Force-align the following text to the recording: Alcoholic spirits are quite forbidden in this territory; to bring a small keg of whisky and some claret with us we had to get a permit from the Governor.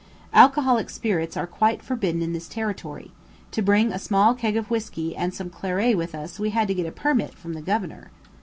Alcoholic 0.33 0.89
spirits 0.89 1.37
are 1.37 1.45
quite 1.45 1.83
forbidden 1.83 2.23
in 2.23 2.33
this 2.33 2.47
territory; 2.47 3.11
to 3.51 3.61
bring 3.61 3.91
a 3.91 3.99
small 3.99 4.33
keg 4.33 4.57
of 4.57 4.71
whisky 4.71 5.15
and 5.15 5.31
some 5.31 5.51
claret 5.51 5.95
with 5.95 6.15
us 6.15 6.39
we 6.39 6.49
had 6.49 6.67
to 6.69 6.73
get 6.73 6.87
a 6.87 6.91
permit 6.91 7.35
from 7.35 7.53
the 7.53 7.61
Governor. 7.61 8.09